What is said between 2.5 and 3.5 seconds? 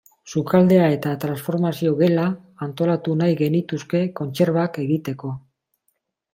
antolatu nahi